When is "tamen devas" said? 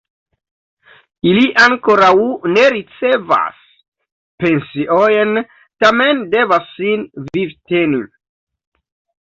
5.85-6.75